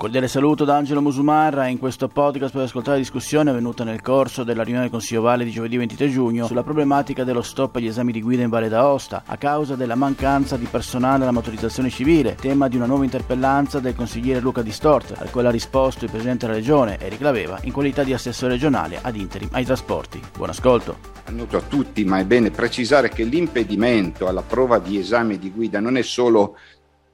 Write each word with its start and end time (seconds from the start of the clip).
Cordiale 0.00 0.28
saluto 0.28 0.64
da 0.64 0.78
Angelo 0.78 1.02
Musumarra 1.02 1.66
in 1.66 1.78
questo 1.78 2.08
podcast 2.08 2.54
per 2.54 2.62
ascoltare 2.62 2.96
la 2.96 3.02
discussione 3.02 3.50
avvenuta 3.50 3.84
nel 3.84 4.00
corso 4.00 4.44
della 4.44 4.62
riunione 4.62 4.84
del 4.84 4.92
Consiglio 4.92 5.20
Valle 5.20 5.44
di 5.44 5.50
giovedì 5.50 5.76
23 5.76 6.08
giugno 6.08 6.46
sulla 6.46 6.62
problematica 6.62 7.22
dello 7.22 7.42
stop 7.42 7.76
agli 7.76 7.86
esami 7.86 8.10
di 8.10 8.22
guida 8.22 8.42
in 8.42 8.48
Valle 8.48 8.70
d'Aosta 8.70 9.24
a 9.26 9.36
causa 9.36 9.76
della 9.76 9.96
mancanza 9.96 10.56
di 10.56 10.64
personale 10.64 11.24
alla 11.24 11.32
motorizzazione 11.32 11.90
civile, 11.90 12.34
tema 12.34 12.68
di 12.68 12.76
una 12.76 12.86
nuova 12.86 13.04
interpellanza 13.04 13.78
del 13.78 13.94
consigliere 13.94 14.40
Luca 14.40 14.62
Distort, 14.62 15.16
al 15.18 15.30
quale 15.30 15.48
ha 15.48 15.50
risposto 15.50 16.06
il 16.06 16.10
Presidente 16.10 16.46
della 16.46 16.56
Regione 16.56 16.98
Eric 16.98 17.20
Laveva 17.20 17.58
in 17.64 17.72
qualità 17.72 18.02
di 18.02 18.14
assessore 18.14 18.52
regionale 18.52 19.00
ad 19.02 19.16
interim 19.16 19.50
ai 19.52 19.66
trasporti. 19.66 20.18
Buon 20.34 20.48
ascolto. 20.48 20.96
Noto 21.28 21.58
a 21.58 21.60
tutti, 21.60 22.06
ma 22.06 22.18
è 22.18 22.24
bene 22.24 22.50
precisare 22.50 23.10
che 23.10 23.24
l'impedimento 23.24 24.28
alla 24.28 24.40
prova 24.40 24.78
di 24.78 24.96
esame 24.96 25.38
di 25.38 25.50
guida 25.50 25.78
non 25.78 25.98
è 25.98 26.02
solo 26.02 26.56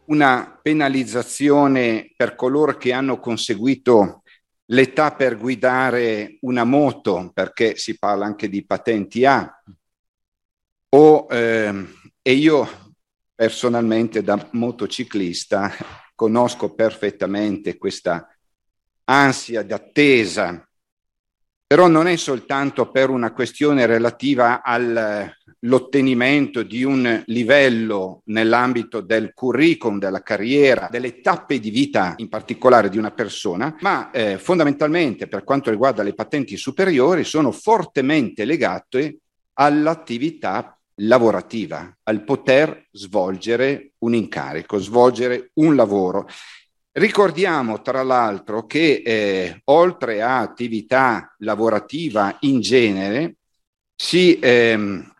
una 0.06 0.58
penalizzazione 0.62 2.12
per 2.16 2.34
coloro 2.34 2.76
che 2.76 2.92
hanno 2.92 3.18
conseguito 3.18 4.22
l'età 4.66 5.12
per 5.12 5.36
guidare 5.36 6.38
una 6.40 6.64
moto, 6.64 7.30
perché 7.32 7.76
si 7.76 7.98
parla 7.98 8.26
anche 8.26 8.48
di 8.48 8.64
patenti 8.64 9.24
A, 9.24 9.62
o, 10.88 11.26
eh, 11.30 11.86
e 12.22 12.32
io 12.32 12.94
personalmente 13.34 14.22
da 14.22 14.48
motociclista 14.52 15.70
conosco 16.14 16.74
perfettamente 16.74 17.76
questa 17.76 18.28
ansia 19.04 19.62
d'attesa, 19.62 20.66
però 21.66 21.86
non 21.86 22.06
è 22.06 22.16
soltanto 22.16 22.90
per 22.90 23.10
una 23.10 23.32
questione 23.32 23.86
relativa 23.86 24.62
al 24.62 25.35
l'ottenimento 25.60 26.62
di 26.62 26.84
un 26.84 27.22
livello 27.26 28.22
nell'ambito 28.26 29.00
del 29.00 29.32
curriculum, 29.34 29.98
della 29.98 30.22
carriera, 30.22 30.88
delle 30.90 31.20
tappe 31.20 31.58
di 31.58 31.70
vita 31.70 32.14
in 32.18 32.28
particolare 32.28 32.88
di 32.88 32.98
una 32.98 33.10
persona, 33.10 33.76
ma 33.80 34.10
eh, 34.10 34.38
fondamentalmente 34.38 35.28
per 35.28 35.44
quanto 35.44 35.70
riguarda 35.70 36.02
le 36.02 36.14
patenti 36.14 36.56
superiori 36.56 37.24
sono 37.24 37.50
fortemente 37.52 38.44
legate 38.44 39.18
all'attività 39.54 40.78
lavorativa, 41.00 41.94
al 42.04 42.24
poter 42.24 42.88
svolgere 42.90 43.92
un 43.98 44.14
incarico, 44.14 44.78
svolgere 44.78 45.50
un 45.54 45.74
lavoro. 45.74 46.28
Ricordiamo 46.92 47.82
tra 47.82 48.02
l'altro 48.02 48.64
che 48.64 49.02
eh, 49.04 49.60
oltre 49.64 50.22
a 50.22 50.38
attività 50.40 51.34
lavorativa 51.38 52.36
in 52.40 52.60
genere, 52.60 53.36
si 53.94 54.38
ehm, 54.38 55.14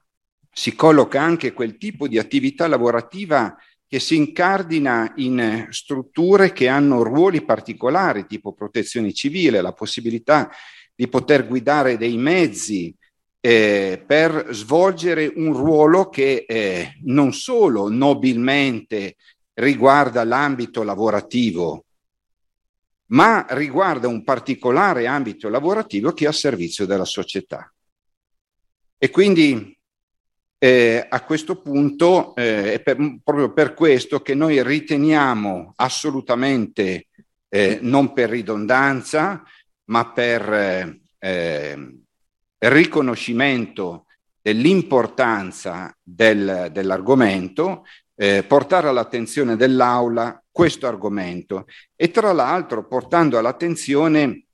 si 0.58 0.74
colloca 0.74 1.20
anche 1.20 1.52
quel 1.52 1.76
tipo 1.76 2.08
di 2.08 2.18
attività 2.18 2.66
lavorativa 2.66 3.54
che 3.86 4.00
si 4.00 4.16
incardina 4.16 5.12
in 5.16 5.66
strutture 5.68 6.54
che 6.54 6.66
hanno 6.66 7.02
ruoli 7.02 7.44
particolari, 7.44 8.24
tipo 8.24 8.54
protezione 8.54 9.12
civile, 9.12 9.60
la 9.60 9.74
possibilità 9.74 10.50
di 10.94 11.08
poter 11.08 11.46
guidare 11.46 11.98
dei 11.98 12.16
mezzi 12.16 12.92
eh, 13.38 14.02
per 14.06 14.46
svolgere 14.52 15.30
un 15.36 15.52
ruolo 15.52 16.08
che 16.08 16.46
eh, 16.48 16.94
non 17.02 17.34
solo 17.34 17.90
nobilmente 17.90 19.16
riguarda 19.52 20.24
l'ambito 20.24 20.82
lavorativo, 20.82 21.84
ma 23.08 23.44
riguarda 23.50 24.08
un 24.08 24.24
particolare 24.24 25.06
ambito 25.06 25.50
lavorativo 25.50 26.12
che 26.12 26.24
è 26.24 26.28
a 26.28 26.32
servizio 26.32 26.86
della 26.86 27.04
società. 27.04 27.70
E 28.96 29.10
quindi 29.10 29.75
eh, 30.58 31.06
a 31.08 31.22
questo 31.22 31.60
punto 31.60 32.34
eh, 32.34 32.74
è 32.74 32.80
per, 32.80 32.96
proprio 33.22 33.52
per 33.52 33.74
questo 33.74 34.20
che 34.20 34.34
noi 34.34 34.62
riteniamo 34.62 35.74
assolutamente, 35.76 37.08
eh, 37.48 37.78
non 37.82 38.12
per 38.12 38.30
ridondanza, 38.30 39.42
ma 39.84 40.12
per 40.12 40.52
eh, 40.52 41.00
eh, 41.18 41.96
riconoscimento 42.58 44.06
dell'importanza 44.40 45.94
del, 46.02 46.68
dell'argomento, 46.72 47.84
eh, 48.14 48.42
portare 48.44 48.88
all'attenzione 48.88 49.56
dell'Aula 49.56 50.42
questo 50.50 50.86
argomento 50.86 51.66
e 51.94 52.10
tra 52.10 52.32
l'altro 52.32 52.86
portando 52.86 53.36
all'attenzione 53.36 54.45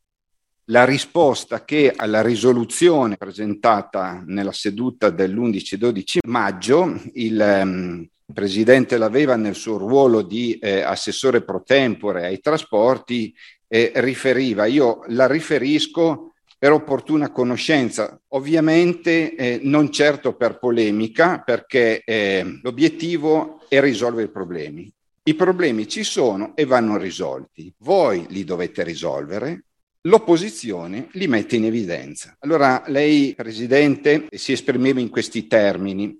la 0.67 0.85
risposta 0.85 1.65
che 1.65 1.93
alla 1.95 2.23
risoluzione 2.23 3.17
presentata 3.17 4.23
nella 4.27 4.53
seduta 4.53 5.11
dell'11-12 5.11 6.19
maggio 6.27 7.01
il 7.15 7.61
um, 7.63 8.07
Presidente 8.33 8.97
l'aveva 8.97 9.37
nel 9.37 9.55
suo 9.55 9.77
ruolo 9.77 10.23
di 10.23 10.55
eh, 10.55 10.81
assessore 10.81 11.43
pro 11.43 11.63
tempore 11.63 12.25
ai 12.25 12.41
trasporti 12.41 13.35
eh, 13.69 13.93
riferiva. 13.97 14.65
Io 14.65 15.03
la 15.09 15.27
riferisco 15.27 16.33
per 16.59 16.73
opportuna 16.73 17.31
conoscenza, 17.31 18.19
ovviamente 18.29 19.35
eh, 19.35 19.61
non 19.63 19.91
certo 19.91 20.35
per 20.35 20.59
polemica, 20.59 21.41
perché 21.41 22.03
eh, 22.05 22.61
l'obiettivo 22.63 23.61
è 23.69 23.81
risolvere 23.81 24.29
i 24.29 24.31
problemi. 24.31 24.93
I 25.25 25.35
problemi 25.35 25.89
ci 25.89 26.05
sono 26.05 26.55
e 26.55 26.65
vanno 26.65 26.97
risolti. 26.97 27.73
Voi 27.79 28.27
li 28.29 28.45
dovete 28.45 28.83
risolvere, 28.83 29.65
l'opposizione 30.03 31.09
li 31.13 31.29
mette 31.29 31.57
in 31.57 31.65
evidenza. 31.65 32.37
Allora 32.41 32.83
lei, 32.87 33.35
Presidente, 33.35 34.27
si 34.31 34.53
esprimeva 34.53 35.01
in 35.01 35.11
questi 35.11 35.47
termini. 35.47 36.17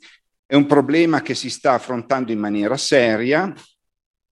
È 0.47 0.55
un 0.55 0.67
problema 0.67 1.23
che 1.23 1.35
si 1.35 1.51
sta 1.51 1.73
affrontando 1.73 2.31
in 2.31 2.39
maniera 2.39 2.77
seria, 2.77 3.53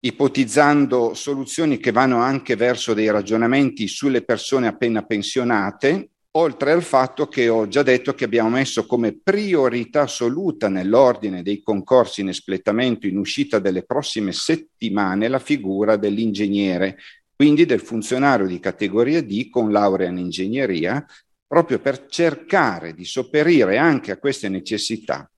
ipotizzando 0.01 1.15
soluzioni 1.15 1.79
che 1.79 1.93
vanno 1.93 2.19
anche 2.19 2.57
verso 2.57 2.93
dei 2.93 3.11
ragionamenti 3.11 3.89
sulle 3.89 4.23
persone 4.23 4.67
appena 4.67 5.03
pensionate, 5.03 6.11
oltre 6.33 6.73
al 6.73 6.83
fatto 6.83 7.27
che 7.27 7.49
ho 7.49 7.67
già 7.69 7.83
detto 7.83 8.15
che 8.15 8.25
abbiamo 8.25 8.51
messo 8.51 8.87
come 8.87 9.19
priorità 9.19 10.03
assoluta 10.03 10.69
nell'ordine 10.69 11.43
dei 11.43 11.63
concorsi 11.63 12.21
in 12.21 12.29
espletamento 12.29 13.07
in 13.07 13.17
uscita 13.17 13.59
delle 13.59 13.85
prossime 13.85 14.33
settimane 14.33 15.27
la 15.27 15.39
figura 15.39 15.97
dell'ingegnere 15.97 16.99
quindi 17.39 17.67
del 17.67 17.79
funzionario 17.79 18.49
di 18.49 18.59
categoria 18.59 19.23
D 19.23 19.49
con 19.49 19.71
laurea 19.71 20.09
in 20.09 20.19
ingegneria, 20.19 21.07
proprio 21.47 21.79
per 21.79 22.07
cercare 22.09 22.95
di 22.95 23.05
sopperire 23.05 23.79
anche 23.79 24.11
a 24.11 24.19
queste 24.19 24.49
necessità. 24.49 25.31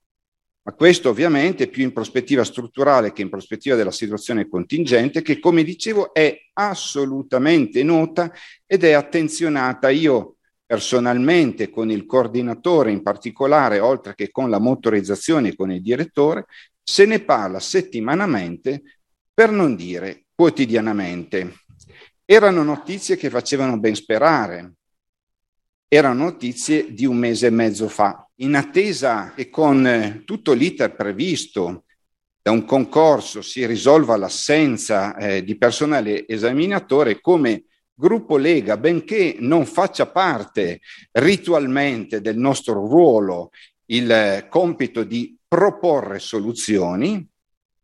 Ma 0.63 0.73
questo 0.73 1.11
ovviamente 1.11 1.69
più 1.69 1.83
in 1.83 1.93
prospettiva 1.93 2.43
strutturale 2.43 3.13
che 3.13 3.21
in 3.21 3.29
prospettiva 3.29 3.77
della 3.77 3.91
situazione 3.91 4.49
contingente, 4.49 5.21
che 5.21 5.39
come 5.39 5.63
dicevo 5.63 6.15
è 6.15 6.35
assolutamente 6.55 7.83
nota 7.83 8.33
ed 8.65 8.83
è 8.85 8.93
attenzionata. 8.93 9.91
Io 9.91 10.37
personalmente 10.65 11.69
con 11.69 11.91
il 11.91 12.07
coordinatore 12.07 12.93
in 12.93 13.03
particolare, 13.03 13.79
oltre 13.79 14.15
che 14.15 14.31
con 14.31 14.49
la 14.49 14.59
motorizzazione 14.59 15.49
e 15.49 15.55
con 15.55 15.71
il 15.71 15.83
direttore, 15.83 16.47
se 16.83 17.05
ne 17.05 17.21
parla 17.21 17.61
settimanamente, 17.61 18.81
per 19.35 19.51
non 19.51 19.77
dire 19.77 20.25
quotidianamente. 20.35 21.60
Erano 22.33 22.63
notizie 22.63 23.17
che 23.17 23.29
facevano 23.29 23.77
ben 23.81 23.97
sperare, 23.97 24.75
erano 25.89 26.23
notizie 26.23 26.95
di 26.95 27.05
un 27.05 27.17
mese 27.17 27.49
e 27.49 27.51
mezzo 27.51 27.89
fa. 27.89 28.25
In 28.37 28.55
attesa 28.55 29.33
che 29.35 29.51
con 29.51 29.85
eh, 29.85 30.23
tutto 30.25 30.53
l'iter 30.53 30.95
previsto 30.95 31.87
da 32.41 32.53
un 32.53 32.65
concorso 32.65 33.43
si 33.43 33.67
risolva 33.67 34.17
l'assenza 34.17 35.17
eh, 35.17 35.43
di 35.43 35.59
personale 35.59 36.25
esaminatore 36.29 37.21
come 37.21 37.65
gruppo 37.93 38.37
Lega, 38.37 38.77
benché 38.77 39.35
non 39.41 39.67
faccia 39.67 40.07
parte 40.07 40.83
ritualmente 41.11 42.21
del 42.21 42.37
nostro 42.37 42.75
ruolo 42.75 43.51
il 43.87 44.09
eh, 44.09 44.47
compito 44.49 45.03
di 45.03 45.37
proporre 45.49 46.21
soluzioni, 46.21 47.29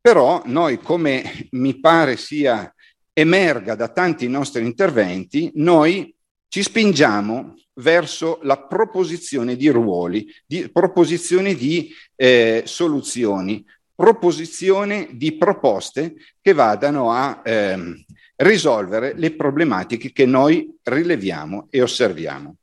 però 0.01 0.41
noi, 0.45 0.79
come 0.79 1.49
mi 1.51 1.81
pare 1.81 2.17
sia 2.17 2.73
emerga 3.19 3.75
da 3.75 3.89
tanti 3.89 4.29
nostri 4.29 4.63
interventi, 4.63 5.51
noi 5.55 6.15
ci 6.49 6.63
spingiamo 6.63 7.55
verso 7.77 8.41
la 8.43 8.59
proposizione 8.59 9.57
di 9.57 9.71
ruoli, 9.71 10.31
di 10.45 10.69
proposizione 10.71 11.55
di 11.55 11.91
eh, 12.15 12.65
soluzioni, 12.67 13.65
proposizione 13.95 15.09
di 15.13 15.35
proposte 15.39 16.17
che 16.43 16.53
vadano 16.53 17.11
a 17.11 17.41
eh, 17.43 18.05
risolvere 18.37 19.15
le 19.17 19.35
problematiche 19.35 20.13
che 20.13 20.27
noi 20.27 20.77
rileviamo 20.83 21.69
e 21.71 21.81
osserviamo. 21.81 22.57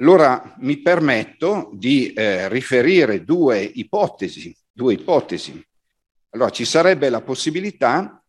Allora 0.00 0.56
mi 0.58 0.78
permetto 0.78 1.70
di 1.74 2.12
eh, 2.12 2.48
riferire 2.48 3.22
due 3.22 3.62
ipotesi, 3.62 4.52
due 4.72 4.94
ipotesi. 4.94 5.64
Allora 6.30 6.50
ci 6.50 6.64
sarebbe 6.64 7.08
la 7.08 7.20
possibilità 7.20 8.19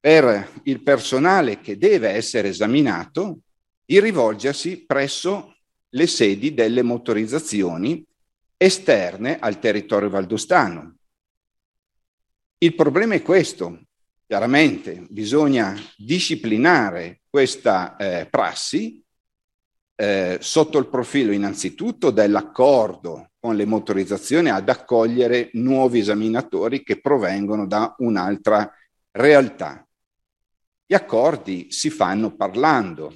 per 0.00 0.60
il 0.64 0.82
personale 0.82 1.60
che 1.60 1.76
deve 1.76 2.08
essere 2.08 2.48
esaminato 2.48 3.40
di 3.84 4.00
rivolgersi 4.00 4.86
presso 4.86 5.56
le 5.90 6.06
sedi 6.06 6.54
delle 6.54 6.82
motorizzazioni 6.82 8.04
esterne 8.56 9.38
al 9.38 9.58
territorio 9.58 10.08
valdostano. 10.08 10.96
Il 12.58 12.74
problema 12.74 13.14
è 13.14 13.22
questo, 13.22 13.80
chiaramente 14.26 15.06
bisogna 15.08 15.74
disciplinare 15.96 17.20
questa 17.28 17.96
eh, 17.96 18.26
prassi 18.26 19.02
eh, 19.96 20.38
sotto 20.40 20.78
il 20.78 20.88
profilo 20.88 21.32
innanzitutto 21.32 22.10
dell'accordo 22.10 23.30
con 23.38 23.56
le 23.56 23.64
motorizzazioni 23.64 24.50
ad 24.50 24.68
accogliere 24.68 25.50
nuovi 25.54 25.98
esaminatori 25.98 26.82
che 26.82 27.00
provengono 27.00 27.66
da 27.66 27.94
un'altra 27.98 28.70
realtà. 29.10 29.84
Gli 30.90 30.96
accordi 30.96 31.70
si 31.70 31.88
fanno 31.88 32.34
parlando 32.34 33.14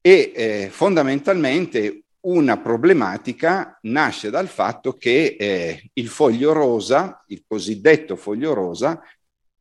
e 0.00 0.32
eh, 0.34 0.68
fondamentalmente 0.70 2.04
una 2.20 2.56
problemaca 2.56 3.78
nasce 3.82 4.30
dal 4.30 4.48
fatto 4.48 4.94
che 4.94 5.36
eh, 5.38 5.90
il 5.92 6.08
foglio 6.08 6.54
rosa, 6.54 7.22
il 7.26 7.44
cosiddetto 7.46 8.16
foglio 8.16 8.54
rosa, 8.54 8.98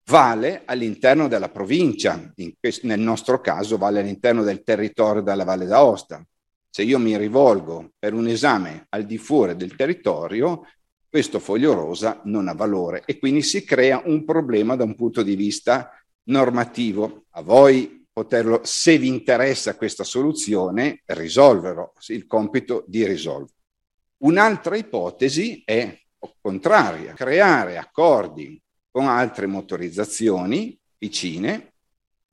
vale 0.05 0.61
all'interno 0.63 1.27
della 1.27 1.49
provincia, 1.49 2.31
questo, 2.57 2.87
nel 2.87 3.01
nostro 3.01 3.41
caso 3.41 3.77
vale 3.77 3.99
all'interno 3.99 4.41
del 4.41 4.63
territorio 4.63 5.21
della 5.21 5.43
Valle 5.43 5.65
d'Aosta. 5.65 6.25
Se 6.69 6.83
io 6.83 6.99
mi 6.99 7.17
rivolgo 7.17 7.91
per 7.99 8.13
un 8.13 8.29
esame 8.29 8.85
al 8.91 9.03
di 9.03 9.17
fuori 9.17 9.57
del 9.57 9.75
territorio, 9.75 10.65
questo 11.09 11.39
foglio 11.39 11.73
rosa 11.73 12.21
non 12.23 12.47
ha 12.47 12.53
valore 12.53 13.03
e 13.05 13.19
quindi 13.19 13.41
si 13.41 13.65
crea 13.65 14.01
un 14.05 14.23
problema 14.23 14.77
da 14.77 14.85
un 14.85 14.95
punto 14.95 15.21
di 15.21 15.35
vista 15.35 15.91
normativo. 16.25 17.25
A 17.31 17.41
voi 17.41 18.05
poterlo, 18.11 18.61
se 18.63 18.97
vi 18.97 19.07
interessa 19.07 19.75
questa 19.75 20.03
soluzione, 20.03 21.01
risolverlo, 21.05 21.93
il 22.07 22.27
compito 22.27 22.83
di 22.87 23.05
risolverlo. 23.05 23.61
Un'altra 24.23 24.77
ipotesi 24.77 25.61
è 25.65 25.99
contraria, 26.39 27.13
creare 27.13 27.77
accordi 27.77 28.61
con 28.89 29.07
altre 29.07 29.47
motorizzazioni 29.47 30.77
vicine 30.97 31.73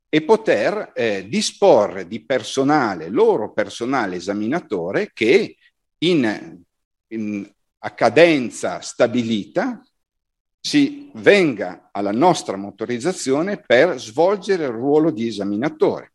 e 0.07 0.21
poter 0.21 0.91
eh, 0.93 1.27
disporre 1.27 2.07
di 2.07 2.23
personale, 2.23 3.09
loro 3.09 3.51
personale 3.51 4.17
esaminatore 4.17 5.11
che 5.13 5.57
in, 5.99 6.61
in, 7.07 7.51
a 7.79 7.91
cadenza 7.91 8.81
stabilita 8.81 9.81
si 10.61 11.09
venga 11.15 11.89
alla 11.91 12.11
nostra 12.11 12.55
motorizzazione 12.55 13.59
per 13.59 13.99
svolgere 13.99 14.65
il 14.65 14.69
ruolo 14.69 15.09
di 15.09 15.27
esaminatore. 15.27 16.13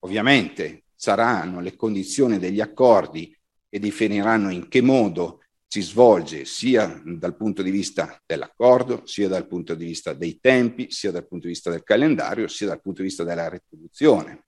Ovviamente 0.00 0.84
saranno 0.94 1.60
le 1.60 1.76
condizioni 1.76 2.38
degli 2.38 2.60
accordi 2.60 3.36
che 3.68 3.78
definiranno 3.78 4.50
in 4.50 4.68
che 4.68 4.80
modo 4.80 5.42
si 5.66 5.82
svolge 5.82 6.46
sia 6.46 7.00
dal 7.04 7.36
punto 7.36 7.62
di 7.62 7.70
vista 7.70 8.20
dell'accordo, 8.26 9.02
sia 9.04 9.28
dal 9.28 9.46
punto 9.46 9.74
di 9.74 9.84
vista 9.84 10.14
dei 10.14 10.40
tempi, 10.40 10.90
sia 10.90 11.12
dal 11.12 11.28
punto 11.28 11.46
di 11.46 11.52
vista 11.52 11.70
del 11.70 11.84
calendario, 11.84 12.48
sia 12.48 12.66
dal 12.66 12.80
punto 12.80 13.02
di 13.02 13.08
vista 13.08 13.22
della 13.22 13.48
retribuzione. 13.48 14.46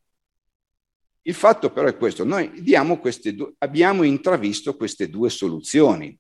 Il 1.23 1.35
fatto 1.35 1.71
però 1.71 1.87
è 1.87 1.97
questo, 1.97 2.25
noi 2.25 2.51
due, 2.61 3.55
abbiamo 3.59 4.03
intravisto 4.03 4.75
queste 4.75 5.09
due 5.09 5.31
soluzioni 5.31 6.19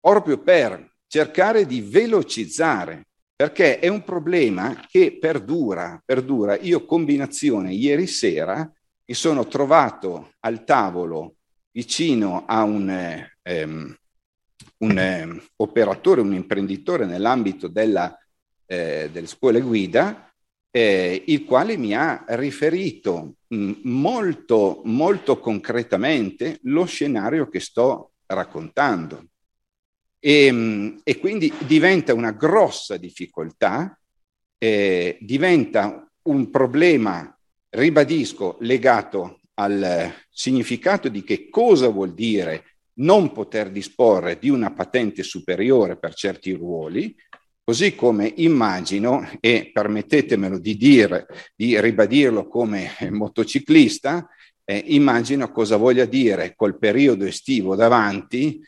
proprio 0.00 0.42
per 0.42 0.90
cercare 1.10 1.66
di 1.66 1.80
velocizzare, 1.80 3.08
perché 3.34 3.80
è 3.80 3.88
un 3.88 4.04
problema 4.04 4.86
che 4.88 5.18
perdura, 5.18 6.00
perdura. 6.04 6.56
Io 6.60 6.84
combinazione 6.84 7.72
ieri 7.72 8.06
sera 8.06 8.58
mi 8.58 9.14
sono 9.14 9.48
trovato 9.48 10.34
al 10.38 10.62
tavolo 10.62 11.34
vicino 11.72 12.44
a 12.46 12.62
un, 12.62 12.88
ehm, 13.42 13.96
un 14.76 14.98
eh, 14.98 15.42
operatore, 15.56 16.20
un 16.20 16.32
imprenditore 16.32 17.06
nell'ambito 17.06 17.66
della, 17.66 18.16
eh, 18.66 19.08
delle 19.12 19.26
scuole 19.26 19.60
guida, 19.60 20.32
eh, 20.70 21.24
il 21.26 21.44
quale 21.44 21.76
mi 21.76 21.92
ha 21.92 22.24
riferito 22.28 23.34
mh, 23.48 23.72
molto, 23.82 24.82
molto 24.84 25.40
concretamente 25.40 26.60
lo 26.62 26.84
scenario 26.84 27.48
che 27.48 27.58
sto 27.58 28.12
raccontando. 28.26 29.29
E, 30.20 30.44
ehm, 30.44 31.00
e 31.02 31.18
quindi 31.18 31.52
diventa 31.66 32.14
una 32.14 32.32
grossa 32.32 32.96
difficoltà, 32.98 33.98
eh, 34.58 35.16
diventa 35.20 36.06
un 36.22 36.50
problema, 36.50 37.36
ribadisco, 37.70 38.58
legato 38.60 39.40
al 39.54 40.12
significato 40.30 41.08
di 41.08 41.24
che 41.24 41.48
cosa 41.48 41.88
vuol 41.88 42.14
dire 42.14 42.64
non 43.00 43.32
poter 43.32 43.70
disporre 43.70 44.38
di 44.38 44.50
una 44.50 44.72
patente 44.72 45.22
superiore 45.22 45.96
per 45.96 46.14
certi 46.14 46.52
ruoli, 46.52 47.16
così 47.64 47.94
come 47.94 48.32
immagino, 48.36 49.26
e 49.40 49.70
permettetemelo 49.72 50.58
di 50.58 50.76
dire, 50.76 51.26
di 51.54 51.80
ribadirlo 51.80 52.46
come 52.46 52.90
motociclista, 53.10 54.28
eh, 54.64 54.82
immagino 54.88 55.50
cosa 55.50 55.76
voglia 55.76 56.04
dire 56.04 56.54
col 56.54 56.78
periodo 56.78 57.24
estivo 57.24 57.74
davanti 57.74 58.60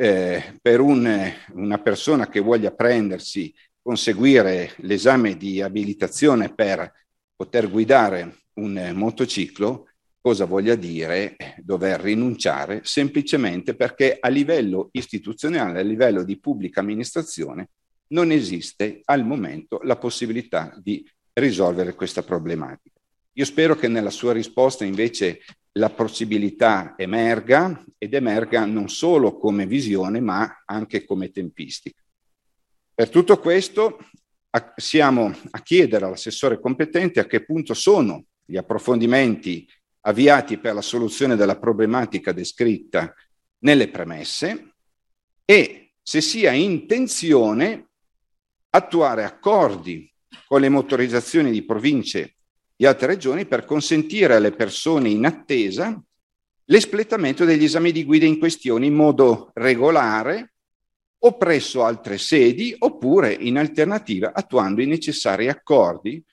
eh, 0.00 0.58
per 0.62 0.80
un, 0.80 1.30
una 1.52 1.78
persona 1.78 2.26
che 2.26 2.40
voglia 2.40 2.70
prendersi, 2.70 3.54
conseguire 3.82 4.72
l'esame 4.78 5.36
di 5.36 5.60
abilitazione 5.60 6.54
per 6.54 6.90
poter 7.36 7.68
guidare 7.70 8.44
un 8.54 8.92
motociclo, 8.94 9.88
cosa 10.18 10.46
voglia 10.46 10.74
dire 10.74 11.36
dover 11.58 12.00
rinunciare 12.00 12.80
semplicemente 12.82 13.74
perché 13.74 14.16
a 14.18 14.28
livello 14.28 14.88
istituzionale, 14.92 15.80
a 15.80 15.82
livello 15.82 16.24
di 16.24 16.40
pubblica 16.40 16.80
amministrazione, 16.80 17.68
non 18.08 18.30
esiste 18.30 19.02
al 19.04 19.26
momento 19.26 19.80
la 19.82 19.96
possibilità 19.96 20.74
di 20.82 21.06
risolvere 21.34 21.94
questa 21.94 22.22
problematica. 22.22 22.98
Io 23.34 23.44
spero 23.44 23.76
che 23.76 23.88
nella 23.88 24.10
sua 24.10 24.32
risposta 24.32 24.86
invece 24.86 25.40
la 25.72 25.90
possibilità 25.90 26.94
emerga 26.96 27.84
ed 27.96 28.14
emerga 28.14 28.64
non 28.64 28.88
solo 28.88 29.38
come 29.38 29.66
visione 29.66 30.20
ma 30.20 30.62
anche 30.64 31.04
come 31.04 31.30
tempistica. 31.30 32.02
Per 32.94 33.08
tutto 33.08 33.38
questo 33.38 33.98
a, 34.50 34.74
siamo 34.76 35.34
a 35.50 35.62
chiedere 35.62 36.04
all'assessore 36.04 36.60
competente 36.60 37.20
a 37.20 37.26
che 37.26 37.44
punto 37.44 37.74
sono 37.74 38.24
gli 38.44 38.56
approfondimenti 38.56 39.68
avviati 40.02 40.58
per 40.58 40.74
la 40.74 40.82
soluzione 40.82 41.36
della 41.36 41.58
problematica 41.58 42.32
descritta 42.32 43.14
nelle 43.58 43.88
premesse 43.88 44.74
e 45.44 45.92
se 46.02 46.20
sia 46.20 46.52
intenzione 46.52 47.88
attuare 48.70 49.24
accordi 49.24 50.12
con 50.46 50.60
le 50.60 50.68
motorizzazioni 50.68 51.50
di 51.50 51.64
province 51.64 52.36
di 52.80 52.86
altre 52.86 53.08
regioni 53.08 53.44
per 53.44 53.66
consentire 53.66 54.36
alle 54.36 54.52
persone 54.52 55.10
in 55.10 55.26
attesa 55.26 56.02
l'espletamento 56.64 57.44
degli 57.44 57.64
esami 57.64 57.92
di 57.92 58.04
guida 58.04 58.24
in 58.24 58.38
questione 58.38 58.86
in 58.86 58.94
modo 58.94 59.50
regolare 59.52 60.54
o 61.18 61.36
presso 61.36 61.84
altre 61.84 62.16
sedi 62.16 62.74
oppure 62.78 63.34
in 63.34 63.58
alternativa 63.58 64.32
attuando 64.32 64.80
i 64.80 64.86
necessari 64.86 65.50
accordi, 65.50 66.24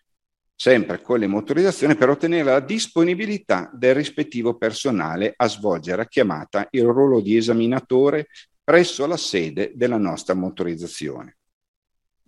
sempre 0.56 1.02
con 1.02 1.20
le 1.20 1.28
motorizzazioni, 1.28 1.96
per 1.96 2.12
ottenere 2.12 2.44
la 2.44 2.60
disponibilità 2.62 3.70
del 3.74 3.96
rispettivo 3.96 4.56
personale 4.56 5.34
a 5.36 5.50
svolgere 5.50 6.04
a 6.04 6.08
chiamata 6.08 6.66
il 6.70 6.84
ruolo 6.84 7.20
di 7.20 7.36
esaminatore 7.36 8.28
presso 8.64 9.06
la 9.06 9.18
sede 9.18 9.74
della 9.76 9.98
nostra 9.98 10.34
motorizzazione. 10.34 11.40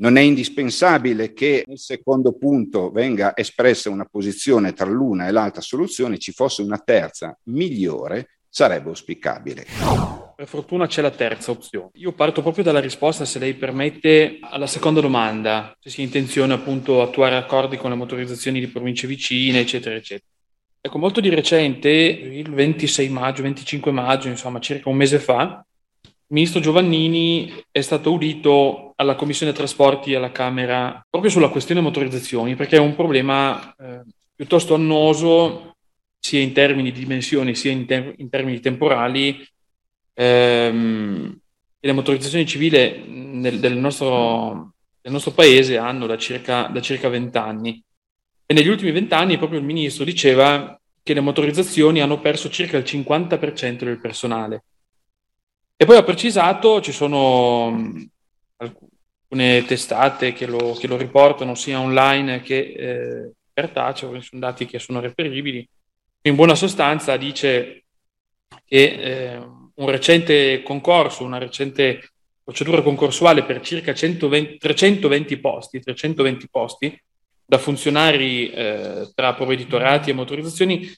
Non 0.01 0.15
è 0.15 0.22
indispensabile 0.22 1.34
che 1.34 1.65
nel 1.68 1.77
secondo 1.77 2.32
punto 2.32 2.89
venga 2.89 3.36
espressa 3.36 3.89
una 3.89 4.06
posizione 4.06 4.72
tra 4.72 4.89
l'una 4.89 5.27
e 5.27 5.32
l'altra 5.32 5.60
soluzione, 5.60 6.18
ci 6.18 6.32
fosse 6.32 6.62
una 6.62 6.77
terza 6.77 7.38
migliore, 7.44 8.39
sarebbe 8.48 8.88
auspicabile. 8.88 9.65
Per 10.38 10.48
fortuna 10.48 10.88
c'è 10.88 11.01
la 11.01 11.12
terza 11.12 11.51
opzione. 11.51 11.89
Io 11.96 12.13
parto 12.13 12.41
proprio 12.41 12.63
dalla 12.63 12.79
risposta, 12.79 13.25
se 13.25 13.39
lei 13.39 13.56
permette, 13.56 14.38
alla 14.39 14.68
seconda 14.68 15.01
domanda, 15.01 15.75
se 15.77 15.89
si 15.89 16.01
intenziona 16.01 16.53
appunto 16.53 17.01
attuare 17.01 17.36
accordi 17.36 17.75
con 17.75 17.89
le 17.89 17.98
motorizzazioni 17.98 18.62
di 18.62 18.68
province 18.68 19.06
vicine, 19.06 19.60
eccetera, 19.60 19.96
eccetera. 19.96 20.27
Ecco, 20.79 20.98
molto 20.98 21.20
di 21.20 21.27
recente, 21.27 21.89
il 21.89 22.50
26 22.50 23.10
maggio, 23.10 23.41
25 23.41 23.91
maggio, 23.91 24.29
insomma, 24.29 24.60
circa 24.60 24.88
un 24.88 24.96
mese 24.96 25.20
fa, 25.20 25.62
il 26.31 26.36
ministro 26.36 26.59
Giovannini 26.59 27.51
è 27.71 27.81
stato 27.81 28.12
udito 28.13 28.93
alla 28.98 29.15
Commissione 29.15 29.51
Trasporti 29.51 30.13
alla 30.13 30.31
Camera 30.31 31.03
proprio 31.09 31.31
sulla 31.31 31.50
questione 31.50 31.81
motorizzazioni, 31.81 32.55
perché 32.55 32.77
è 32.77 32.79
un 32.79 32.95
problema 32.95 33.74
eh, 33.75 34.01
piuttosto 34.36 34.75
annoso 34.75 35.77
sia 36.19 36.39
in 36.39 36.53
termini 36.53 36.91
di 36.91 37.00
dimensioni 37.00 37.55
sia 37.55 37.71
in, 37.71 37.88
ter- 37.88 38.13
in 38.17 38.29
termini 38.29 38.59
temporali. 38.59 39.43
Ehm, 40.13 41.39
e 41.79 41.88
le 41.88 41.93
motorizzazioni 41.93 42.45
civili 42.45 43.05
nel, 43.07 43.59
del, 43.59 43.77
nostro, 43.77 44.74
del, 45.01 45.12
nostro, 45.12 45.31
paese 45.31 45.77
hanno 45.77 46.05
da 46.05 46.17
circa, 46.17 46.67
da 46.67 46.81
circa 46.81 47.09
20 47.09 47.38
anni. 47.38 47.83
E 48.45 48.53
negli 48.53 48.67
ultimi 48.67 48.91
20 48.91 49.13
anni 49.15 49.38
proprio 49.38 49.59
il 49.59 49.65
ministro 49.65 50.03
diceva 50.03 50.79
che 51.01 51.13
le 51.15 51.21
motorizzazioni 51.21 52.01
hanno 52.01 52.19
perso 52.19 52.50
circa 52.50 52.77
il 52.77 52.83
50% 52.83 53.83
del 53.83 54.00
personale. 54.00 54.65
E 55.81 55.86
poi 55.86 55.95
ho 55.95 56.03
precisato, 56.03 56.81
ci 56.81 56.91
sono 56.91 57.74
alcune 58.57 59.63
testate 59.63 60.33
che 60.33 60.45
lo, 60.45 60.74
che 60.74 60.88
lo 60.88 60.98
riportano 60.98 61.55
sia 61.55 61.79
online 61.79 62.41
che 62.41 62.57
eh, 62.57 63.31
cartaceo, 63.53 64.19
sono 64.19 64.41
dati 64.41 64.65
che 64.65 64.77
sono 64.77 65.00
reperibili. 65.00 65.65
In 66.24 66.36
buona 66.36 66.55
sostanza 66.55 67.15
dice 67.15 67.86
che 68.65 68.83
eh, 68.83 69.38
un 69.38 69.89
recente 69.89 70.62
concorso, 70.63 71.24
una 71.24 71.38
recente 71.38 72.09
procedura 72.43 72.81
concorsuale 72.81 73.45
per 73.45 73.62
circa 73.62 73.93
120, 73.93 74.57
320 74.57 75.38
posti, 75.39 75.79
320 75.79 76.50
posti 76.50 77.01
da 77.45 77.57
funzionari 77.57 78.51
eh, 78.51 79.09
tra 79.15 79.33
provveditorati 79.33 80.09
e 80.09 80.13
motorizzazioni 80.13 80.91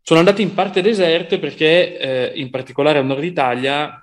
sono 0.00 0.20
andate 0.20 0.42
in 0.42 0.54
parte 0.54 0.80
deserte 0.80 1.40
perché 1.40 1.98
eh, 1.98 2.38
in 2.38 2.50
particolare 2.50 2.98
al 2.98 3.06
nord 3.06 3.24
Italia 3.24 4.01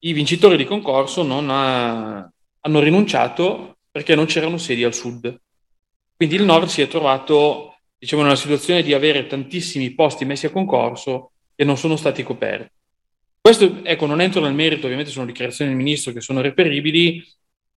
i 0.00 0.12
vincitori 0.12 0.56
di 0.56 0.64
concorso 0.64 1.22
non 1.22 1.48
ha, 1.50 2.30
hanno 2.60 2.80
rinunciato 2.80 3.78
perché 3.90 4.14
non 4.14 4.26
c'erano 4.26 4.58
sedi 4.58 4.84
al 4.84 4.94
sud. 4.94 5.40
Quindi 6.16 6.36
il 6.36 6.44
nord 6.44 6.68
si 6.68 6.82
è 6.82 6.88
trovato 6.88 7.76
diciamo, 7.98 8.22
una 8.22 8.36
situazione 8.36 8.82
di 8.82 8.94
avere 8.94 9.26
tantissimi 9.26 9.90
posti 9.90 10.24
messi 10.24 10.46
a 10.46 10.50
concorso 10.50 11.32
che 11.54 11.64
non 11.64 11.76
sono 11.76 11.96
stati 11.96 12.22
coperti. 12.22 12.70
Questo, 13.40 13.82
ecco, 13.82 14.06
non 14.06 14.20
entro 14.20 14.40
nel 14.40 14.54
merito, 14.54 14.84
ovviamente 14.84 15.10
sono 15.10 15.26
dichiarazioni 15.26 15.70
del 15.70 15.78
ministro 15.78 16.12
che 16.12 16.20
sono 16.20 16.40
reperibili, 16.40 17.24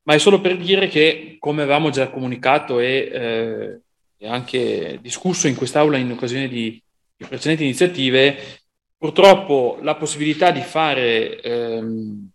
ma 0.04 0.14
è 0.14 0.18
solo 0.18 0.42
per 0.42 0.58
dire 0.58 0.88
che, 0.88 1.38
come 1.40 1.62
avevamo 1.62 1.90
già 1.92 2.10
comunicato 2.10 2.80
e, 2.80 3.82
eh, 4.18 4.28
anche 4.28 5.00
discusso 5.02 5.48
in 5.48 5.56
quest'Aula 5.56 5.98
in 5.98 6.12
occasione 6.12 6.48
di, 6.48 6.82
precedenti 7.28 7.64
iniziative, 7.64 8.61
purtroppo 9.02 9.80
la 9.82 9.96
possibilità 9.96 10.52
di 10.52 10.62
fare 10.62 11.42
ehm, 11.42 12.30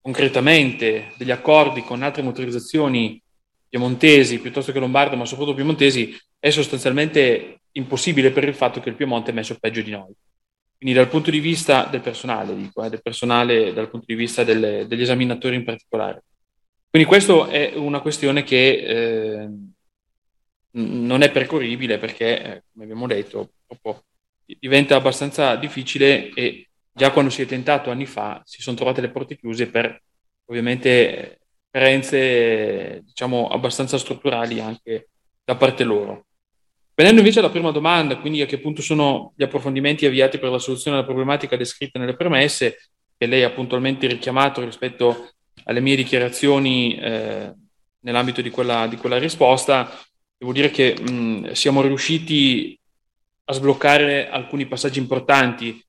concretamente 0.00 1.10
degli 1.16 1.32
accordi 1.32 1.82
con 1.82 2.04
altre 2.04 2.22
motorizzazioni 2.22 3.20
piemontesi 3.68 4.38
piuttosto 4.38 4.70
che 4.70 4.78
lombarde, 4.78 5.16
ma 5.16 5.24
soprattutto 5.24 5.56
piemontesi, 5.56 6.16
è 6.38 6.50
sostanzialmente 6.50 7.62
impossibile 7.72 8.30
per 8.30 8.44
il 8.44 8.54
fatto 8.54 8.78
che 8.78 8.90
il 8.90 8.94
Piemonte 8.94 9.32
è 9.32 9.34
messo 9.34 9.56
peggio 9.58 9.82
di 9.82 9.90
noi. 9.90 10.14
Quindi 10.78 10.96
dal 10.96 11.08
punto 11.08 11.32
di 11.32 11.40
vista 11.40 11.82
del 11.90 12.00
personale, 12.00 12.54
dico, 12.54 12.84
eh, 12.84 12.88
del 12.88 13.02
personale 13.02 13.72
dal 13.72 13.90
punto 13.90 14.06
di 14.06 14.14
vista 14.14 14.44
delle, 14.44 14.86
degli 14.86 15.02
esaminatori 15.02 15.56
in 15.56 15.64
particolare. 15.64 16.22
Quindi 16.88 17.08
questa 17.08 17.48
è 17.48 17.72
una 17.74 17.98
questione 17.98 18.44
che 18.44 18.68
eh, 18.86 19.48
non 20.70 21.22
è 21.22 21.30
percorribile 21.32 21.98
perché, 21.98 22.40
eh, 22.40 22.62
come 22.72 22.84
abbiamo 22.84 23.08
detto, 23.08 23.50
diventa 24.58 24.96
abbastanza 24.96 25.56
difficile 25.56 26.30
e 26.30 26.68
già 26.92 27.10
quando 27.10 27.30
si 27.30 27.42
è 27.42 27.46
tentato 27.46 27.90
anni 27.90 28.06
fa 28.06 28.40
si 28.44 28.62
sono 28.62 28.76
trovate 28.76 29.00
le 29.00 29.10
porte 29.10 29.36
chiuse 29.36 29.68
per 29.68 30.02
ovviamente 30.46 31.40
carenze 31.70 33.02
diciamo 33.04 33.48
abbastanza 33.48 33.98
strutturali 33.98 34.60
anche 34.60 35.08
da 35.44 35.54
parte 35.56 35.84
loro. 35.84 36.26
Venendo 36.94 37.20
invece 37.20 37.38
alla 37.38 37.50
prima 37.50 37.70
domanda, 37.70 38.18
quindi 38.18 38.42
a 38.42 38.46
che 38.46 38.58
punto 38.58 38.82
sono 38.82 39.32
gli 39.34 39.42
approfondimenti 39.42 40.04
avviati 40.04 40.38
per 40.38 40.50
la 40.50 40.58
soluzione 40.58 40.96
della 40.96 41.08
problematica 41.08 41.56
descritta 41.56 41.98
nelle 41.98 42.16
premesse, 42.16 42.90
che 43.16 43.26
lei 43.26 43.42
ha 43.42 43.50
puntualmente 43.50 44.06
richiamato 44.06 44.62
rispetto 44.64 45.30
alle 45.64 45.80
mie 45.80 45.96
dichiarazioni 45.96 46.96
eh, 46.96 47.52
nell'ambito 48.00 48.42
di 48.42 48.50
quella, 48.50 48.86
di 48.86 48.96
quella, 48.96 49.18
risposta, 49.18 49.90
devo 50.36 50.52
dire 50.52 50.70
che 50.70 50.94
mh, 50.98 51.52
siamo 51.52 51.82
riusciti 51.82 52.79
a 53.50 53.52
sbloccare 53.52 54.28
alcuni 54.28 54.66
passaggi 54.66 55.00
importanti. 55.00 55.84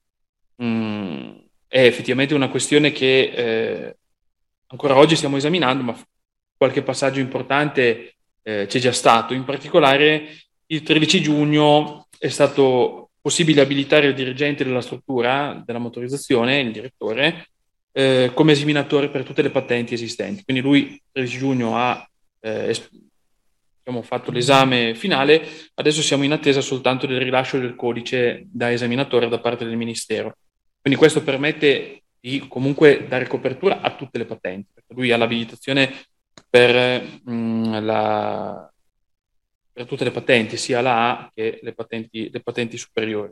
Mh, 0.56 1.30
è 1.68 1.86
effettivamente 1.86 2.34
una 2.34 2.50
questione 2.50 2.92
che 2.92 3.32
eh, 3.34 3.98
ancora 4.68 4.98
oggi 4.98 5.16
stiamo 5.16 5.38
esaminando, 5.38 5.84
ma 5.84 5.98
qualche 6.58 6.82
passaggio 6.82 7.20
importante 7.20 8.16
eh, 8.42 8.66
c'è 8.66 8.80
già 8.80 8.92
stato. 8.92 9.34
In 9.34 9.46
particolare 9.46 10.38
il 10.66 10.82
13 10.82 11.22
giugno 11.22 12.08
è 12.18 12.30
stato 12.30 13.12
possibile 13.22 13.62
abilitare 13.62 14.08
il 14.08 14.16
dirigente 14.16 14.64
della 14.64 14.82
struttura 14.82 15.62
della 15.64 15.80
motorizzazione, 15.80 16.60
il 16.60 16.72
direttore, 16.72 17.50
eh, 17.92 18.32
come 18.34 18.54
esaminatore 18.54 19.10
per 19.10 19.24
tutte 19.24 19.44
le 19.44 19.52
patenti 19.52 19.94
esistenti. 19.94 20.44
Quindi 20.44 20.64
lui 20.64 20.80
il 20.94 21.02
13 21.12 21.38
giugno 21.38 21.78
ha 21.78 22.10
eh, 22.40 22.76
diciamo, 23.84 24.04
fatto 24.04 24.32
l'esame 24.32 24.94
finale, 24.94 25.46
adesso 25.76 26.02
siamo 26.02 26.24
in 26.24 26.32
attesa 26.32 26.62
soltanto 26.62 27.08
del 27.08 27.20
rilascio 27.20 27.60
del 27.60 27.76
codice 27.76 28.46
da 28.52 28.72
esaminatore 28.72 29.28
da 29.28 29.40
parte 29.40 29.66
del 29.66 29.78
Ministero. 29.78 30.38
Quindi 30.80 31.00
questo 31.00 31.24
permette 31.24 32.04
di 32.20 32.46
comunque 32.48 33.08
dare 33.08 33.28
copertura 33.28 33.82
a 33.82 33.96
tutte 33.96 34.18
le 34.18 34.26
patenti, 34.26 34.70
lui 34.90 35.12
ha 35.12 35.18
l'abilitazione 35.18 35.92
per 36.50 37.22
mh, 37.24 37.34
mm, 37.34 37.86
la 37.86 38.72
per 39.74 39.86
tutte 39.86 40.04
le 40.04 40.12
patenti, 40.12 40.58
sia 40.58 40.82
la 40.82 41.10
A 41.10 41.32
che 41.34 41.60
le 41.62 41.74
patenti, 41.74 42.30
le 42.30 42.42
patenti 42.42 42.78
superiori. 42.78 43.32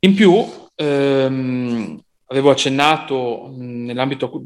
In 0.00 0.14
più, 0.14 0.46
ehm, 0.76 2.00
avevo 2.26 2.50
accennato 2.50 3.52
nell'ambito 3.56 4.44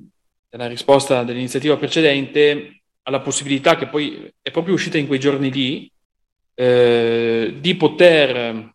della 0.49 0.67
risposta 0.67 1.23
dell'iniziativa 1.23 1.77
precedente 1.77 2.78
alla 3.09 3.21
possibilità 3.21 3.75
che 3.75 3.87
poi 3.87 4.31
è 4.41 4.50
proprio 4.50 4.75
uscita 4.75 4.99
in 4.99 5.07
quei 5.07 5.19
giorni 5.19 5.50
lì 5.50 5.91
eh, 6.55 7.57
di 7.59 7.75
poter 7.75 8.75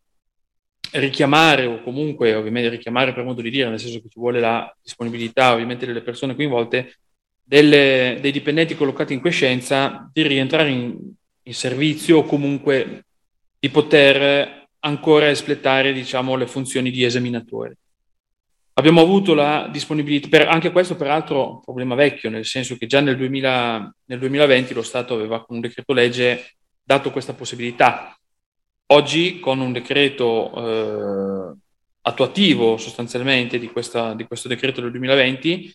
richiamare 0.94 1.68
o 1.68 1.84
comunque 1.84 2.34
ovviamente 2.34 2.70
richiamare 2.70 3.13
per 3.13 3.24
modo 3.24 3.42
di 3.42 3.52
dire, 3.52 3.70
nel 3.70 3.80
senso 3.80 4.02
che 4.02 4.10
ci 4.10 4.20
vuole 4.20 4.40
la 4.40 4.75
disponibilità 4.82 5.54
ovviamente 5.54 5.86
delle 5.86 6.02
persone 6.02 6.34
coinvolte, 6.34 6.98
delle, 7.44 8.18
dei 8.22 8.32
dipendenti 8.32 8.75
collocati 8.75 9.13
in 9.13 9.22
quiescenza 9.22 10.10
di 10.12 10.25
rientrare 10.25 10.70
in, 10.70 10.98
in 11.44 11.54
servizio 11.54 12.18
o 12.20 12.24
comunque 12.24 13.06
di 13.60 13.70
poter 13.70 14.68
ancora 14.80 15.30
espletare 15.30 15.94
diciamo, 15.94 16.36
le 16.36 16.48
funzioni 16.48 16.90
di 16.90 17.04
esaminatore. 17.04 17.78
Abbiamo 18.75 19.01
avuto 19.01 19.34
la 19.34 19.70
disponibilità, 19.72 20.27
per, 20.30 20.48
anche 20.48 20.72
questo 20.72 20.96
peraltro 20.96 21.56
un 21.56 21.62
problema 21.62 21.96
vecchio, 21.96 22.30
nel 22.30 22.46
senso 22.46 22.75
che 22.75 22.88
già 22.88 23.01
nel, 23.01 23.15
2000, 23.15 23.96
nel 24.06 24.20
2020 24.20 24.74
lo 24.74 24.82
Stato 24.82 25.13
aveva 25.13 25.46
con 25.46 25.56
un 25.58 25.62
decreto 25.62 25.94
legge 25.94 26.56
dato 26.84 27.12
questa 27.12 27.34
possibilità. 27.34 28.18
Oggi 28.88 29.39
con 29.39 29.60
un 29.60 29.72
decreto 29.72 30.51
eh, 30.56 31.53
attuativo 32.01 32.77
sostanzialmente 32.77 33.60
di, 33.60 33.68
questa, 33.68 34.13
di 34.13 34.25
questo 34.25 34.48
decreto 34.48 34.82
del 34.82 34.92
2020 34.92 35.74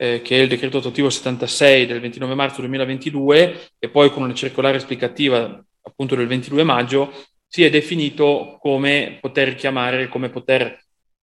eh, 0.00 0.22
che 0.22 0.38
è 0.38 0.42
il 0.42 0.48
decreto 0.48 0.78
attuativo 0.78 1.10
76 1.10 1.86
del 1.86 2.00
29 2.00 2.34
marzo 2.34 2.60
2022 2.60 3.70
e 3.78 3.88
poi 3.88 4.10
con 4.10 4.22
una 4.22 4.32
circolare 4.32 4.76
esplicativa 4.76 5.62
appunto 5.82 6.14
del 6.14 6.28
22 6.28 6.62
maggio, 6.62 7.12
si 7.46 7.64
è 7.64 7.70
definito 7.70 8.58
come 8.60 9.18
poter 9.20 9.54
chiamare, 9.54 10.08
come 10.08 10.28
poter 10.28 10.78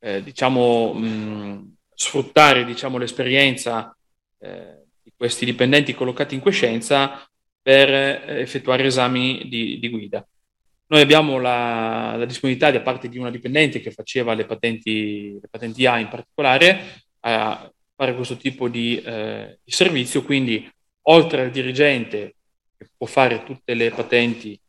eh, 0.06 0.22
diciamo, 0.22 0.94
mh, 0.94 1.78
sfruttare 1.96 2.64
diciamo, 2.64 3.00
l'esperienza 3.00 3.98
eh, 4.38 4.84
di 5.02 5.12
questi 5.18 5.46
dipendenti 5.46 5.96
collocati 5.96 6.36
in 6.36 6.42
quiescenza 6.42 7.28
per 7.60 7.90
eh, 7.90 8.40
effettuare 8.40 8.86
esami 8.86 9.48
di, 9.48 9.80
di, 9.80 9.90
guida. 9.90 10.24
Noi 10.88 11.02
abbiamo 11.02 11.40
la, 11.40 12.16
la, 12.18 12.26
disponibilità 12.26 12.70
da 12.70 12.82
parte 12.82 13.10
di 13.10 13.18
una 13.18 13.32
dipendente 13.32 13.80
che 13.80 13.90
faceva 13.90 14.36
le 14.36 14.46
patenti, 14.46 15.40
le 15.42 15.48
patenti 15.50 15.88
A 15.88 15.98
in 15.98 16.10
particolare, 16.10 17.04
a 17.22 17.68
fare 17.96 18.16
questo 18.16 18.38
tipo 18.38 18.70
di, 18.70 19.02
eh, 19.02 19.58
di 19.64 19.72
servizio, 19.72 20.22
quindi 20.24 20.70
oltre 21.08 21.42
al 21.42 21.50
dirigente 21.50 22.36
che 22.78 22.90
può 22.96 23.08
fare 23.08 23.44
tutte 23.44 23.74
le 23.74 23.90
patenti, 23.90 24.60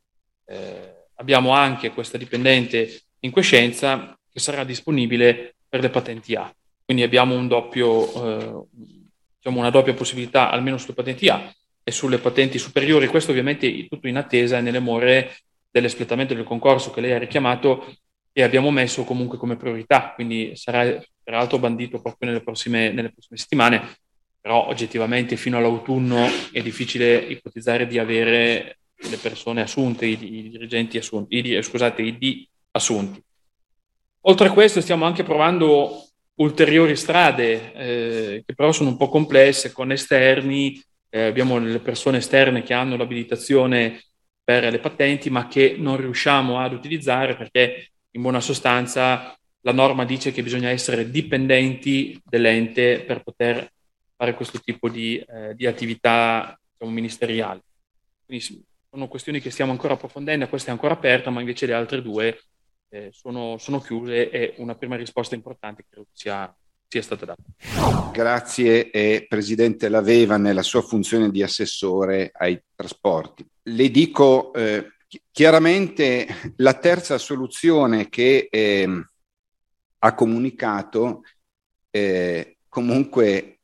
eh, 0.46 1.08
abbiamo 1.16 1.50
anche 1.50 1.90
questa 1.90 2.16
dipendente 2.16 3.02
in 3.20 3.30
quiescenza 3.30 4.16
che 4.36 4.42
sarà 4.42 4.64
disponibile 4.64 5.54
per 5.66 5.80
le 5.80 5.88
patenti 5.88 6.34
A. 6.34 6.54
Quindi 6.84 7.02
abbiamo 7.02 7.34
un 7.34 7.48
doppio, 7.48 8.04
eh, 8.06 8.66
diciamo 9.38 9.60
una 9.60 9.70
doppia 9.70 9.94
possibilità 9.94 10.50
almeno 10.50 10.76
sulle 10.76 10.92
patenti 10.92 11.26
A 11.30 11.50
e 11.82 11.90
sulle 11.90 12.18
patenti 12.18 12.58
superiori. 12.58 13.06
Questo 13.06 13.30
ovviamente 13.30 13.88
tutto 13.88 14.08
in 14.08 14.18
attesa 14.18 14.58
e 14.58 14.60
nelle 14.60 14.78
more 14.78 15.38
dell'espletamento 15.70 16.34
del 16.34 16.44
concorso 16.44 16.90
che 16.90 17.00
lei 17.00 17.12
ha 17.12 17.18
richiamato 17.18 17.96
e 18.30 18.42
abbiamo 18.42 18.70
messo 18.70 19.04
comunque 19.04 19.38
come 19.38 19.56
priorità, 19.56 20.12
quindi 20.14 20.54
sarà 20.54 21.02
peraltro 21.22 21.58
bandito 21.58 22.02
proprio 22.02 22.28
nelle 22.28 22.42
prossime, 22.42 22.92
nelle 22.92 23.10
prossime 23.10 23.38
settimane, 23.38 23.96
però 24.38 24.68
oggettivamente 24.68 25.36
fino 25.36 25.56
all'autunno 25.56 26.28
è 26.52 26.60
difficile 26.60 27.16
ipotizzare 27.16 27.86
di 27.86 27.98
avere 27.98 28.80
le 28.96 29.16
persone 29.16 29.62
assunte, 29.62 30.04
i, 30.04 30.12
i 30.12 30.50
dirigenti 30.50 30.98
assunti, 30.98 31.38
i, 31.38 31.62
scusate, 31.62 32.02
i 32.02 32.18
D 32.18 32.46
assunti. 32.72 33.24
Oltre 34.28 34.48
a 34.48 34.52
questo 34.52 34.80
stiamo 34.80 35.04
anche 35.04 35.22
provando 35.22 36.04
ulteriori 36.36 36.96
strade 36.96 37.72
eh, 37.74 38.42
che 38.44 38.54
però 38.54 38.72
sono 38.72 38.90
un 38.90 38.96
po' 38.96 39.08
complesse 39.08 39.70
con 39.70 39.92
esterni, 39.92 40.82
eh, 41.10 41.26
abbiamo 41.26 41.58
le 41.58 41.78
persone 41.78 42.18
esterne 42.18 42.64
che 42.64 42.74
hanno 42.74 42.96
l'abilitazione 42.96 44.02
per 44.42 44.70
le 44.70 44.80
patenti 44.80 45.30
ma 45.30 45.46
che 45.46 45.76
non 45.78 45.96
riusciamo 45.96 46.58
ad 46.58 46.72
utilizzare 46.72 47.36
perché 47.36 47.92
in 48.10 48.22
buona 48.22 48.40
sostanza 48.40 49.32
la 49.60 49.72
norma 49.72 50.04
dice 50.04 50.32
che 50.32 50.42
bisogna 50.42 50.70
essere 50.70 51.08
dipendenti 51.08 52.20
dell'ente 52.24 53.04
per 53.06 53.22
poter 53.22 53.70
fare 54.16 54.34
questo 54.34 54.58
tipo 54.58 54.88
di, 54.88 55.18
eh, 55.18 55.54
di 55.54 55.66
attività 55.66 56.58
diciamo, 56.72 56.92
ministeriali. 56.92 57.60
Quindi 58.24 58.64
sono 58.90 59.06
questioni 59.06 59.40
che 59.40 59.50
stiamo 59.50 59.70
ancora 59.70 59.94
approfondendo, 59.94 60.48
questa 60.48 60.70
è 60.70 60.72
ancora 60.72 60.94
aperta, 60.94 61.30
ma 61.30 61.38
invece 61.38 61.66
le 61.66 61.74
altre 61.74 62.02
due 62.02 62.36
eh, 62.88 63.10
sono, 63.12 63.56
sono, 63.58 63.80
chiuse 63.80 64.30
e 64.30 64.54
una 64.58 64.74
prima 64.74 64.96
risposta 64.96 65.34
importante 65.34 65.84
credo 65.88 66.06
sia, 66.12 66.54
sia 66.86 67.02
stata 67.02 67.24
data. 67.24 68.10
Grazie 68.12 68.90
eh, 68.90 69.26
Presidente 69.28 69.88
Laveva 69.88 70.36
nella 70.36 70.62
sua 70.62 70.82
funzione 70.82 71.30
di 71.30 71.42
assessore 71.42 72.30
ai 72.32 72.60
trasporti. 72.74 73.46
Le 73.62 73.90
dico 73.90 74.52
eh, 74.54 74.92
chiaramente 75.30 76.26
la 76.56 76.74
terza 76.74 77.18
soluzione 77.18 78.08
che 78.08 78.48
ehm, 78.50 79.08
ha 79.98 80.14
comunicato 80.14 81.22
eh, 81.90 82.58
comunque 82.68 83.55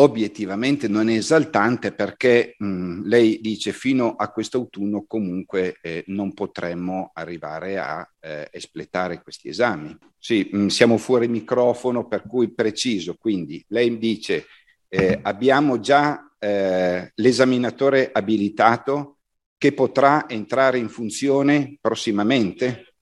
obiettivamente 0.00 0.88
non 0.88 1.08
è 1.08 1.14
esaltante 1.14 1.92
perché 1.92 2.54
mh, 2.58 3.02
lei 3.04 3.40
dice 3.40 3.72
fino 3.72 4.14
a 4.16 4.30
quest'autunno 4.30 5.04
comunque 5.06 5.76
eh, 5.82 6.04
non 6.06 6.32
potremmo 6.32 7.10
arrivare 7.12 7.78
a 7.78 8.08
eh, 8.20 8.48
espletare 8.50 9.22
questi 9.22 9.48
esami. 9.48 9.96
Sì, 10.18 10.48
mh, 10.50 10.66
siamo 10.66 10.96
fuori 10.96 11.28
microfono 11.28 12.06
per 12.06 12.22
cui 12.26 12.52
preciso, 12.52 13.14
quindi 13.14 13.62
lei 13.68 13.98
dice 13.98 14.46
eh, 14.88 15.18
abbiamo 15.22 15.80
già 15.80 16.34
eh, 16.38 17.12
l'esaminatore 17.14 18.10
abilitato 18.12 19.18
che 19.58 19.72
potrà 19.72 20.28
entrare 20.28 20.78
in 20.78 20.88
funzione 20.88 21.76
prossimamente 21.78 22.94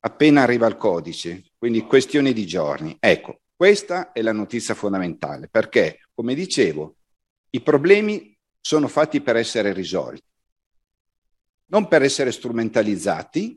appena 0.00 0.42
arriva 0.42 0.66
il 0.66 0.76
codice, 0.76 1.44
quindi 1.56 1.80
questione 1.80 2.32
di 2.34 2.46
giorni. 2.46 2.94
Ecco, 3.00 3.40
questa 3.56 4.12
è 4.12 4.20
la 4.22 4.32
notizia 4.32 4.74
fondamentale 4.74 5.48
perché, 5.50 5.98
come 6.18 6.34
dicevo, 6.34 6.96
i 7.50 7.60
problemi 7.60 8.36
sono 8.60 8.88
fatti 8.88 9.20
per 9.20 9.36
essere 9.36 9.72
risolti, 9.72 10.20
non 11.66 11.86
per 11.86 12.02
essere 12.02 12.32
strumentalizzati, 12.32 13.56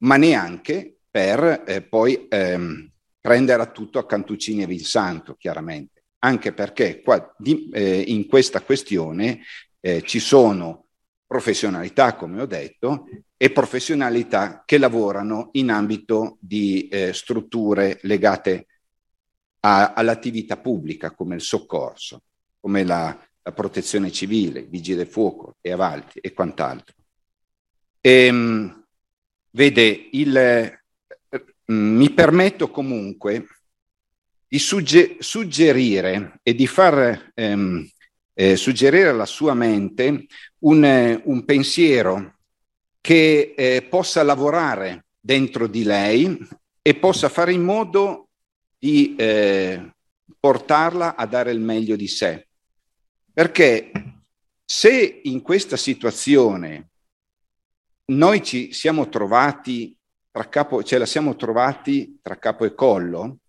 ma 0.00 0.18
neanche 0.18 0.98
per 1.10 1.64
eh, 1.66 1.80
poi 1.80 2.26
ehm, 2.28 2.92
prendere 3.18 3.62
a 3.62 3.70
tutto 3.70 3.98
a 3.98 4.04
Cantuccini 4.04 4.62
e 4.62 4.66
Vinsanto, 4.66 5.36
chiaramente, 5.36 6.04
anche 6.18 6.52
perché 6.52 7.00
qua, 7.00 7.34
di, 7.38 7.70
eh, 7.72 8.00
in 8.08 8.26
questa 8.26 8.60
questione 8.60 9.40
eh, 9.80 10.02
ci 10.02 10.18
sono 10.18 10.88
professionalità, 11.26 12.14
come 12.14 12.42
ho 12.42 12.46
detto, 12.46 13.06
e 13.38 13.52
professionalità 13.52 14.64
che 14.66 14.76
lavorano 14.76 15.48
in 15.52 15.70
ambito 15.70 16.36
di 16.40 16.88
eh, 16.88 17.14
strutture 17.14 18.00
legate 18.02 18.66
a, 19.60 19.92
all'attività 19.92 20.56
pubblica 20.56 21.10
come 21.12 21.34
il 21.34 21.42
soccorso, 21.42 22.22
come 22.60 22.84
la, 22.84 23.16
la 23.42 23.52
protezione 23.52 24.10
civile, 24.10 24.62
vigili 24.62 24.98
del 24.98 25.06
fuoco 25.06 25.56
e 25.60 25.72
avalti 25.72 26.18
e 26.20 26.32
quant'altro. 26.32 26.94
E, 28.00 28.10
ehm, 28.10 28.84
vede, 29.50 30.08
il, 30.12 30.36
eh, 30.36 30.82
mi 31.66 32.10
permetto 32.10 32.70
comunque 32.70 33.46
di 34.48 34.58
sugge- 34.58 35.16
suggerire 35.20 36.40
e 36.42 36.54
di 36.54 36.66
far 36.66 37.32
ehm, 37.34 37.88
eh, 38.34 38.56
suggerire 38.56 39.10
alla 39.10 39.26
sua 39.26 39.54
mente 39.54 40.26
un, 40.60 41.20
un 41.24 41.44
pensiero 41.44 42.38
che 43.00 43.54
eh, 43.56 43.82
possa 43.88 44.22
lavorare 44.22 45.06
dentro 45.20 45.66
di 45.66 45.84
lei 45.84 46.38
e 46.82 46.94
possa 46.96 47.28
fare 47.28 47.52
in 47.52 47.62
modo 47.62 48.29
di 48.80 49.14
eh, 49.14 49.92
portarla 50.40 51.14
a 51.14 51.26
dare 51.26 51.52
il 51.52 51.60
meglio 51.60 51.96
di 51.96 52.08
sé. 52.08 52.48
Perché 53.30 53.92
se 54.64 55.20
in 55.24 55.42
questa 55.42 55.76
situazione 55.76 56.88
noi 58.06 58.42
ci 58.42 58.72
siamo 58.72 59.10
trovati 59.10 59.94
tra 60.30 60.48
capo, 60.48 60.82
ce 60.82 60.96
la 60.96 61.04
siamo 61.04 61.36
trovati 61.36 62.18
tra 62.22 62.38
capo 62.38 62.64
e 62.64 62.74
collo, 62.74 63.40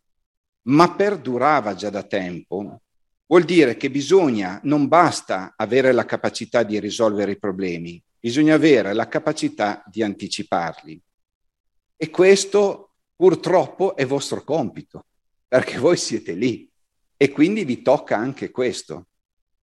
ma 0.64 0.94
perdurava 0.94 1.76
già 1.76 1.90
da 1.90 2.04
tempo, 2.04 2.82
vuol 3.26 3.44
dire 3.44 3.78
che 3.78 3.90
bisogna, 3.90 4.60
non 4.64 4.90
basta 4.90 5.54
avere 5.56 5.94
la 5.94 6.06
capacità 6.06 6.64
di 6.64 6.78
risolvere 6.78 7.32
i 7.32 7.40
problemi, 7.40 8.04
bisogna 8.20 8.56
avere 8.56 8.94
la 8.94 9.08
capacità 9.08 9.82
di 9.88 10.04
anticiparli. 10.04 11.02
E 11.96 12.10
questo 12.10 12.96
purtroppo 13.16 13.96
è 13.96 14.06
vostro 14.06 14.44
compito 14.44 15.06
perché 15.52 15.80
voi 15.80 15.98
siete 15.98 16.32
lì 16.32 16.66
e 17.18 17.30
quindi 17.30 17.66
vi 17.66 17.82
tocca 17.82 18.16
anche 18.16 18.52
questo. 18.52 19.08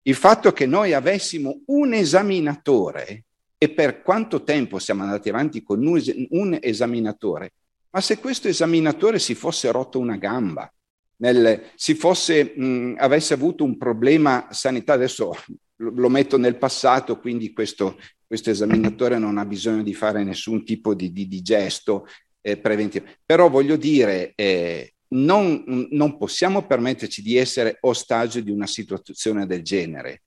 Il 0.02 0.16
fatto 0.16 0.52
che 0.52 0.66
noi 0.66 0.94
avessimo 0.94 1.62
un 1.68 1.94
esaminatore 1.94 3.26
e 3.56 3.70
per 3.70 4.02
quanto 4.02 4.44
tempo 4.44 4.80
siamo 4.80 5.04
andati 5.04 5.30
avanti 5.30 5.62
con 5.62 5.86
un 5.86 6.58
esaminatore, 6.60 7.54
ma 7.92 8.02
se 8.02 8.18
questo 8.18 8.48
esaminatore 8.48 9.20
si 9.20 9.36
fosse 9.36 9.70
rotto 9.70 10.00
una 10.00 10.18
gamba, 10.18 10.74
nel, 11.18 11.70
si 11.76 11.94
fosse, 11.94 12.54
mh, 12.56 12.96
avesse 12.98 13.36
avuto 13.36 13.64
un 13.64 13.78
problema 13.78 14.48
sanitario, 14.50 15.04
adesso 15.04 15.36
lo 15.76 16.10
metto 16.10 16.40
nel 16.40 16.58
passato, 16.58 17.20
quindi 17.20 17.54
questo, 17.54 18.00
questo 18.26 18.50
esaminatore 18.50 19.20
non 19.20 19.38
ha 19.38 19.46
bisogno 19.46 19.84
di 19.84 19.94
fare 19.94 20.24
nessun 20.24 20.66
tipo 20.66 20.96
di, 20.96 21.12
di, 21.12 21.28
di 21.28 21.44
gesto 21.44 22.08
eh, 22.42 22.58
preventivo. 22.58 23.06
Però 23.24 23.50
voglio 23.50 23.76
dire, 23.76 24.34
eh, 24.34 24.95
non, 25.10 25.88
non 25.92 26.18
possiamo 26.18 26.66
permetterci 26.66 27.22
di 27.22 27.38
essere 27.38 27.78
ostaggio 27.82 28.42
di 28.42 28.52
una 28.52 28.68
situazione 28.68 29.46
del 29.46 29.62
genere. 29.62 30.22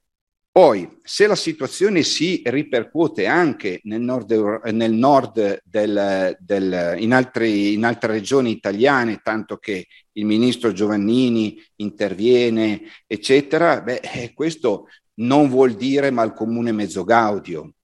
Poi, 0.51 0.99
se 1.05 1.29
la 1.29 1.37
situazione 1.37 2.03
si 2.03 2.43
ripercuote 2.45 3.27
anche 3.27 3.79
nel 3.85 4.01
nord, 4.01 4.33
nel 4.73 4.93
nord 4.93 5.61
del, 5.63 6.37
del, 6.41 6.97
in, 6.99 7.13
altri, 7.13 7.75
in, 7.75 7.85
altre 7.85 8.15
regioni 8.15 8.51
italiane, 8.51 9.21
tanto 9.23 9.59
che 9.59 9.87
il 10.13 10.25
ministro 10.25 10.73
Giovannini 10.73 11.63
interviene, 11.77 12.83
eccetera, 13.07 13.81
beh, 13.83 14.01
eh, 14.01 14.33
questo 14.35 14.89
non 15.21 15.49
vuol 15.49 15.75
dire 15.75 16.11
malcomune 16.11 16.73
mezzo 16.73 17.05
gaudio. 17.05 17.75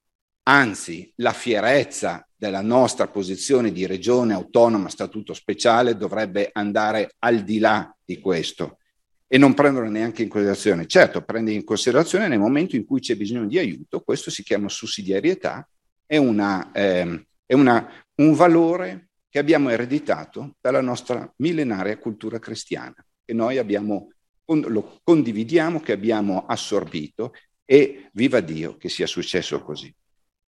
Anzi, 0.46 1.10
la 1.16 1.32
fierezza 1.32 2.26
della 2.36 2.60
nostra 2.60 3.08
posizione 3.08 3.72
di 3.72 3.86
regione 3.86 4.34
autonoma 4.34 4.90
statuto 4.90 5.32
speciale 5.32 5.96
dovrebbe 5.96 6.50
andare 6.52 7.14
al 7.20 7.42
di 7.42 7.58
là 7.58 7.94
di 8.04 8.18
questo 8.18 8.78
e 9.26 9.38
non 9.38 9.54
prenderlo 9.54 9.88
neanche 9.88 10.22
in 10.22 10.28
considerazione. 10.28 10.86
Certo, 10.86 11.22
prende 11.22 11.52
in 11.52 11.64
considerazione 11.64 12.28
nel 12.28 12.38
momento 12.38 12.76
in 12.76 12.84
cui 12.84 13.00
c'è 13.00 13.16
bisogno 13.16 13.46
di 13.46 13.56
aiuto, 13.56 14.02
questo 14.02 14.30
si 14.30 14.42
chiama 14.42 14.68
sussidiarietà, 14.68 15.66
è, 16.04 16.18
una, 16.18 16.70
eh, 16.72 17.26
è 17.46 17.54
una, 17.54 17.90
un 18.16 18.34
valore 18.34 19.08
che 19.30 19.38
abbiamo 19.38 19.70
ereditato 19.70 20.56
dalla 20.60 20.82
nostra 20.82 21.32
millenaria 21.36 21.96
cultura 21.96 22.38
cristiana, 22.38 22.94
che 23.24 23.32
noi 23.32 23.56
abbiamo, 23.56 24.12
lo 24.44 25.00
condividiamo, 25.02 25.80
che 25.80 25.92
abbiamo 25.92 26.44
assorbito 26.44 27.32
e 27.64 28.10
viva 28.12 28.40
Dio 28.40 28.76
che 28.76 28.90
sia 28.90 29.06
successo 29.06 29.62
così. 29.62 29.92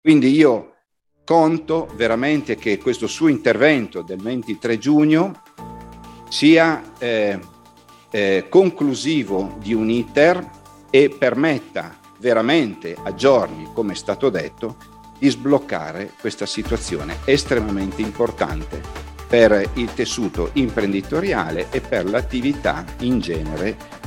Quindi 0.07 0.33
io 0.33 0.75
conto 1.25 1.89
veramente 1.95 2.55
che 2.55 2.77
questo 2.77 3.07
suo 3.07 3.27
intervento 3.27 4.01
del 4.01 4.21
23 4.21 4.77
giugno 4.77 5.41
sia 6.29 6.93
eh, 6.97 7.37
eh, 8.11 8.45
conclusivo 8.47 9.57
di 9.59 9.73
un 9.73 9.89
iter 9.89 10.49
e 10.89 11.09
permetta 11.09 11.99
veramente 12.19 12.95
a 13.03 13.13
giorni, 13.15 13.67
come 13.73 13.91
è 13.91 13.95
stato 13.97 14.29
detto, 14.29 14.77
di 15.19 15.27
sbloccare 15.27 16.13
questa 16.21 16.45
situazione 16.45 17.17
estremamente 17.25 18.01
importante 18.01 18.81
per 19.27 19.71
il 19.73 19.93
tessuto 19.93 20.51
imprenditoriale 20.53 21.67
e 21.69 21.81
per 21.81 22.05
l'attività 22.05 22.85
in 22.99 23.19
genere 23.19 23.75